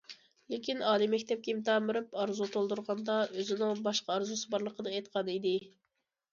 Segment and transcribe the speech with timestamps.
[0.53, 5.57] لېكىن ئالىي مەكتەپكە ئىمتىھان بېرىپ، ئارزۇ تولدۇرغاندا ئۆزىنىڭ باشقا ئارزۇسى بارلىقىنى ئېيتقانىدى.